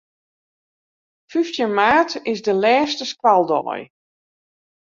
[1.31, 3.83] Fyftjin maart is de lêste skoaldei.